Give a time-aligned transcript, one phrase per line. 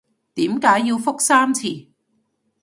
[0.33, 1.67] 點解要覆三次？